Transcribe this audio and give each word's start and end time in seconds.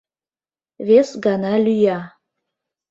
Вес 0.87 1.09
гана 1.25 1.53
лӱя. 1.65 1.99